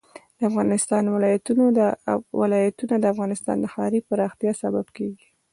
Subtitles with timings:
[0.37, 1.03] د افغانستان
[2.43, 5.27] ولايتونه د افغانستان د ښاري پراختیا سبب کېږي.